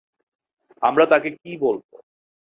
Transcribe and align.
আমি 0.81 1.03
তাকে 1.05 1.29
কী 1.33 1.51
বলবো? 1.57 1.95